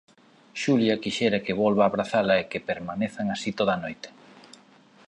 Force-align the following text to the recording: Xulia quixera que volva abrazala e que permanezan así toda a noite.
Xulia 0.61 0.95
quixera 1.03 1.43
que 1.45 1.57
volva 1.63 1.83
abrazala 1.85 2.33
e 2.41 2.47
que 2.51 2.65
permanezan 2.69 3.27
así 3.35 3.49
toda 3.59 3.71
a 3.75 3.81
noite. 3.85 4.09